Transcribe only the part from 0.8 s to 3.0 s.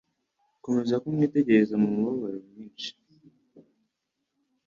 kumwitegereza, mu mubabaro mwinshi,